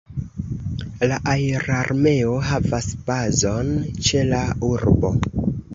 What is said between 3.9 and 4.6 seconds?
ĉe la